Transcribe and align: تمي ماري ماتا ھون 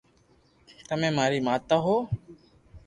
تمي 0.87 1.09
ماري 1.17 1.39
ماتا 1.47 1.77
ھون 1.83 2.01